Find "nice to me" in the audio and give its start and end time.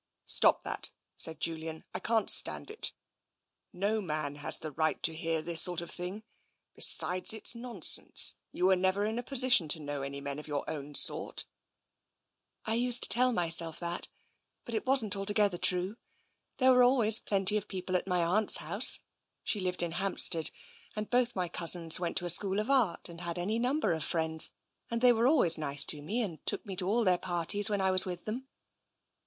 25.59-26.23